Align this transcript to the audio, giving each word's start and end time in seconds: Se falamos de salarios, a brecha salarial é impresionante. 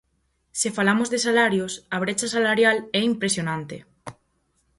Se 0.59 0.69
falamos 0.77 1.11
de 1.13 1.19
salarios, 1.27 1.73
a 1.95 1.97
brecha 2.03 2.27
salarial 2.35 2.77
é 2.99 3.01
impresionante. 3.11 3.77